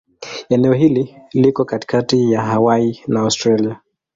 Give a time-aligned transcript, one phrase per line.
[0.49, 3.79] Eneo hili liko katikati ya Hawaii na Australia.